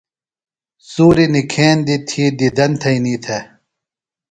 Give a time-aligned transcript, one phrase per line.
[0.91, 3.43] سوریۡ نِکھیندیۡ تھی دیدن تھئینی تھےۡ۔